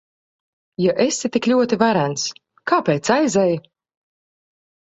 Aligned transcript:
Ja 0.83 0.95
esi 1.05 1.31
tik 1.35 1.49
ļoti 1.51 1.79
varens, 1.85 2.25
kāpēc 2.73 3.15
aizej? 3.19 3.57